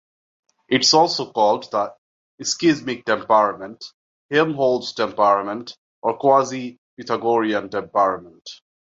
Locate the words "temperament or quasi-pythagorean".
4.93-7.69